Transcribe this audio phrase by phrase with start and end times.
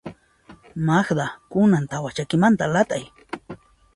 [0.87, 3.03] Magda, kunan tawa chakimanta lat'ay.